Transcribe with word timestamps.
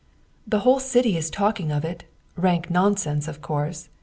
The 0.47 0.61
whole 0.61 0.79
city 0.79 1.15
is 1.15 1.29
talking 1.29 1.71
of 1.71 1.85
it 1.85 2.05
rank 2.35 2.71
nonsense, 2.71 3.27
of 3.27 3.39
course. 3.39 3.89